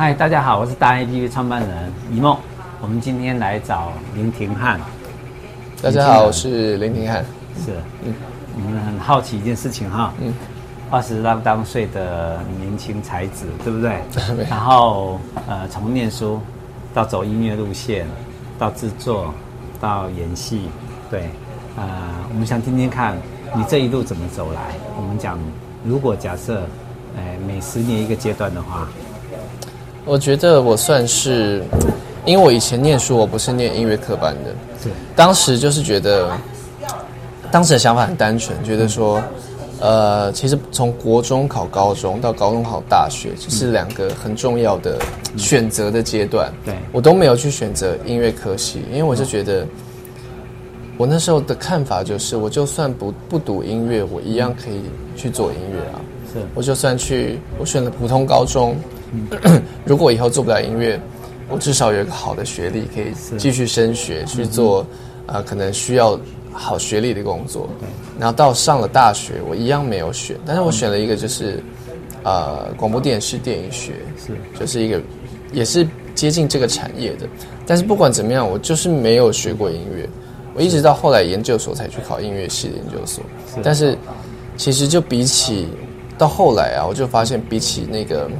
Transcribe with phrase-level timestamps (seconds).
[0.00, 2.34] 嗨，大家好，我是大 A P P 创办人一梦。
[2.80, 4.80] 我们今天来找林廷汉。
[5.82, 7.22] 大家好，我是林廷汉。
[7.62, 8.14] 是，嗯，
[8.54, 10.32] 我们很好奇一件事情哈，嗯，
[10.90, 14.00] 二十啷当岁的年轻才子，对不对？
[14.48, 16.40] 然后呃，从念书
[16.94, 18.06] 到走音乐路线，
[18.58, 19.34] 到制作，
[19.78, 20.70] 到演戏，
[21.10, 21.28] 对，
[21.76, 21.84] 呃，
[22.30, 23.18] 我们想听听看
[23.54, 24.62] 你这一路怎么走来。
[24.96, 25.38] 我们讲，
[25.84, 26.62] 如果假设。
[27.18, 28.86] 哎，每十年一个阶段的话，
[30.04, 31.62] 我觉得我算是，
[32.24, 34.50] 因为我以前念书，我不是念音乐科班的，
[34.82, 36.30] 对，当时就是觉得，
[37.50, 39.22] 当时的想法很单纯，觉得说，
[39.78, 44.98] 呃，其实从国中考高中到高中考大学，这是两个很重要的
[45.36, 49.66] 选择的阶段，对，我都没有去选择音乐科系，因为我就觉得，
[50.96, 54.80] 我那时候的看法就是，我就算不不读音乐，我一样可以
[55.14, 56.00] 去做音乐啊。
[56.32, 58.76] 是，我就算去，我选了普通高中，
[59.12, 61.00] 嗯、 如果以后做不了音乐，
[61.48, 64.80] 我至少有一个好的学历，可以继续升学去做，
[65.26, 66.18] 啊、呃，可能需要
[66.52, 67.68] 好学历的工作。
[68.18, 71.60] 然后到上了大学，我一样没有选，但是我选了一个就是，
[72.22, 75.00] 呃，广播电视电影学，是，就是一个
[75.52, 77.26] 也是接近这个产业的。
[77.66, 80.08] 但是不管怎么样，我就是没有学过音乐，
[80.54, 83.24] 我一直到后来研究所才去考音乐系的研究所。
[83.62, 83.96] 但是
[84.56, 85.66] 其实就比起
[86.20, 88.30] 到后来啊，我就发现比起那个，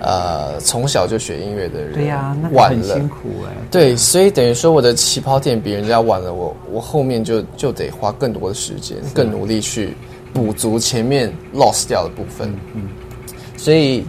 [0.00, 3.52] 呃，从小就学音乐的人，对呀、啊，那个、很辛苦哎。
[3.70, 9.96] 对，所以等于说我的起跑点比人家晚了，我我后面就就得花更多的时间，更努力去
[10.34, 12.52] 补足前面 lost 掉的部分。
[12.74, 12.88] 嗯，
[13.56, 14.04] 所以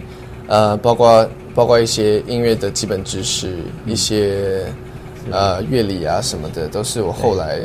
[0.48, 4.64] 呃，包括包括一些音乐的基本知识，一些
[5.30, 7.60] 呃乐理啊什么的，都是我后来。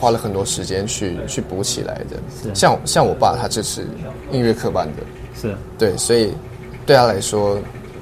[0.00, 3.86] 花了很多时间去去补起来的，像像我爸他就是
[4.34, 5.02] 音乐科班的，
[5.40, 6.32] 是对，所以
[6.84, 7.54] 对他来说，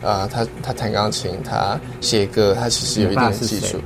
[0.03, 3.79] 啊、呃，他他弹钢琴，他写歌，他其实有一定的基础。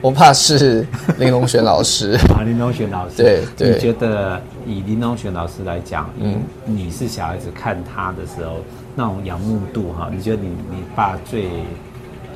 [0.00, 0.86] 我怕是
[1.18, 3.74] 林隆璇老师 啊，林隆璇老师，对对。
[3.74, 8.58] 你觉得以林隆璇老师来讲，嗯，你是小孩子看他的时候
[8.94, 10.08] 那种仰慕度哈？
[10.14, 11.48] 你觉得你你爸最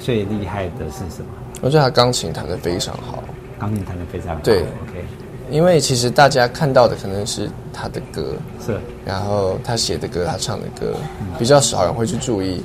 [0.00, 1.26] 最厉害的是什么？
[1.60, 3.22] 我觉得他钢琴弹得非常好，
[3.60, 5.04] 钢琴弹得非常好，对，OK。
[5.52, 10.94] 因为其实大家看到的可能是他的歌，是，然后他写的歌，他唱的歌，
[11.38, 12.62] 比较少人会去注意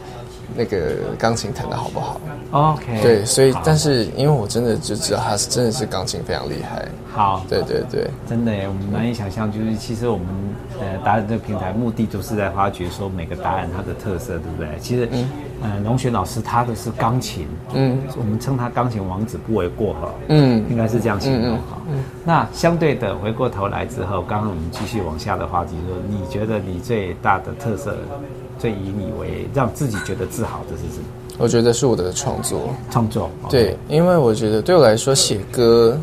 [0.55, 2.19] 那个钢琴弹的好不好。
[2.51, 6.87] OK，对，所以但是因为我真的就知道他是真的是钢琴非常厉害。
[7.13, 10.25] 好，对对对，真的耶，我们难以想象，就是其实我们
[10.79, 14.67] 呃达人这个平台目的就是在发掘说每个达人他的特色，对不对？
[14.79, 15.07] 其实。
[15.11, 15.27] 嗯
[15.59, 21.81] 呃，龙璇老师他的是钢琴，嗯，我们称他钢琴王子不为过哈，嗯，应该是这样形容哈。
[21.87, 27.97] 嗯，嗯，嗯，那相对的，回过头来之后，刚刚我们继续往下的话题说，你觉得你最大的特色，
[28.59, 31.05] 最以你为让自己觉得自豪的是什么？
[31.39, 35.99] 我觉得是我的创作，创作，对，因为我觉得对我来说写歌，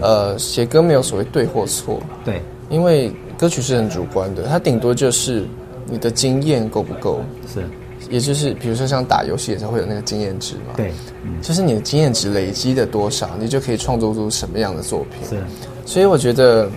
[0.00, 5.44] 呃，写歌没有所谓对或错，对，因为歌曲是很主观的，它顶多就是
[5.86, 7.20] 你的经验够不够，
[7.52, 7.62] 是。
[8.10, 15.26] 也就是，比如说像打游戏的时候会有那个经验值嘛，对，嗯，就是你的经验值累积的多少，你就可以创作出什么样的作品。
[15.26, 15.42] 是，
[15.86, 16.68] 所以我觉得，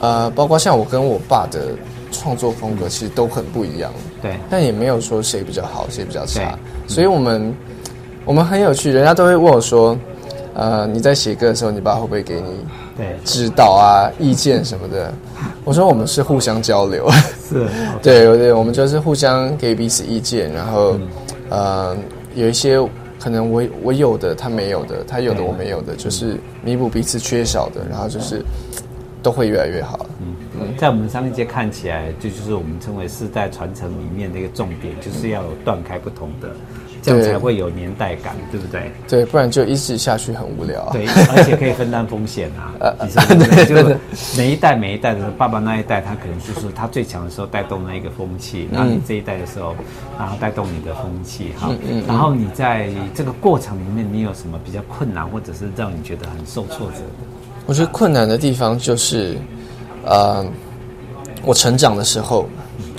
[0.00, 1.76] 呃，包括像我跟我爸的
[2.10, 6.58] 创作风格其实都很不一样，对，但也没有说谁比较好，谁比较差。
[6.86, 7.54] 所以我们
[8.24, 9.96] 我们很有趣，人家都会问我说，
[10.54, 12.64] 呃，你在写歌的时候，你爸会不会给你
[12.98, 15.10] 对指导啊、意见什么的？
[15.64, 17.08] 我说我们是互相交流.
[18.02, 20.98] 对， 对，我们就是互相给彼此意见，然后，
[21.48, 21.96] 嗯、呃，
[22.34, 22.78] 有一些
[23.20, 28.44] 可能我我有的他没有的，他有的我没有的，就是弥补彼此缺少的，然后就是
[29.22, 30.04] 都会越来越好。
[30.76, 36.48] 在我们商业界看起来，这就，就是我们称为世代传承里面的一个重点，就是要有断开不同的。
[37.00, 38.92] 这样才会有年代感，对，对不对？
[39.06, 40.92] 对，不然就一直下去很无聊，啊。
[40.92, 42.74] 对，而且可以分担风险啊。
[42.82, 42.92] 呃，
[43.38, 43.96] 对，就是
[44.36, 49.76] 每一代每一代的爸爸那一代，他可能就是他最强的时候带动那一个风气，然后你这一代的时候，
[50.18, 51.68] 然后带动你的风气，哈。
[51.70, 52.04] 嗯嗯。
[52.08, 57.24] 然后你在这个过程里面，你有什么比较困难，或者是让你觉得很受挫折的？
[57.66, 59.38] 我觉得困难的地方就是，
[60.08, 60.44] 呃，
[61.44, 62.48] 我成长的时候，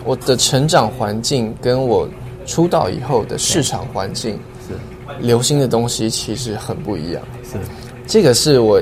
[0.05, 2.07] 我的成长环境跟我。
[2.45, 4.33] 出道以后的市场环境
[4.67, 4.73] 是
[5.19, 7.59] 流行的东西其实很不一样，是
[8.07, 8.81] 这个是我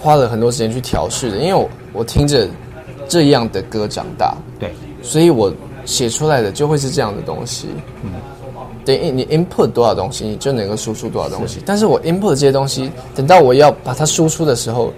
[0.00, 2.48] 花了很多时间去调试的，因为我我听着
[3.08, 5.54] 这样的歌长大，对，所以我
[5.84, 7.68] 写出来的就会是这样的东西。
[8.02, 8.10] 嗯，
[8.84, 11.60] 等于你 input 多少东西，你就能够输出多少东西。
[11.64, 14.92] 但是我 input 这些东西，等到我要把它输出的时候，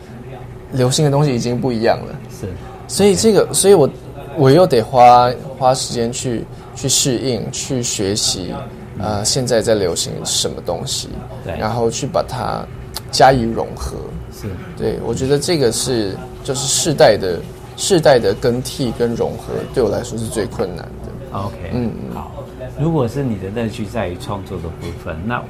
[0.73, 2.15] 流行的东西已经不一样了。
[2.41, 2.49] 是，
[2.89, 3.89] 所以这个，所以我
[4.37, 6.45] 我又得花花时间去。
[6.77, 8.53] 去适应，去学习，
[8.99, 11.09] 呃，现在在流行什么东西，
[11.43, 12.63] 对，然后去把它
[13.11, 13.97] 加以融合。
[14.31, 14.47] 是，
[14.77, 17.41] 对，我觉得这个是就是世代的
[17.79, 21.39] 世代的更替跟融合，对我来说是最困难的。
[21.39, 22.45] OK，嗯，好。
[22.79, 25.43] 如果是你的乐趣在于创作的部分，那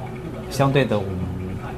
[0.49, 1.19] 相对的，我们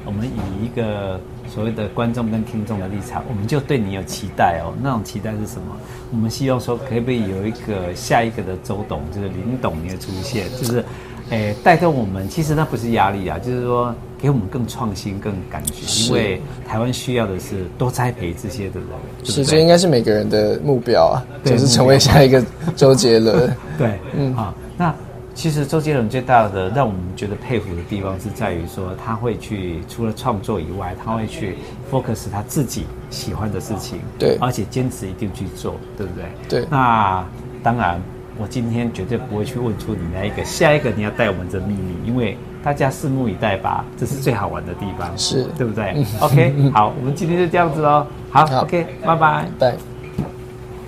[0.04, 4.72] 我们以一个所谓的观众跟听众的立场，我们就对你有期待哦。
[4.82, 5.76] 那种期待是什么？
[6.12, 10.84] 我们希望说，可不可以有一个下一个的周董，就是林董你的出现，就是。
[11.28, 18.88] 诶，带动我们，其实那不是压力啊，就是说给我们更创新、更感觉，因为台湾需要的是多栽培这些的人。
[19.22, 22.44] 是，这应该是每个人的目标啊，就是成为下一个
[22.74, 23.56] 周杰伦。
[23.78, 24.92] 对，嗯，好，那
[25.40, 31.56] 其实周杰伦最大的让我们觉得佩服的地方是在于说，他会去除了创作以外，他会去
[31.90, 36.24] focus 他自己喜欢的事情，对，而且坚持一定去做，对不对？
[36.46, 37.24] 对，那
[37.62, 37.98] 当然。
[38.38, 49.76] 我今天绝对不会去问出你那一个下一个你要带我们的秘密，因为大家拭目以待吧，这是最好玩的地方，是，对不对？OK，好，我们今天就这样子喽，好，好，OK，拜拜，拜。